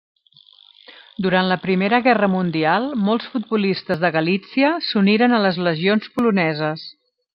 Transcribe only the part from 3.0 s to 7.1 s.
molts futbolistes de Galítsia s'uniren a les legions poloneses.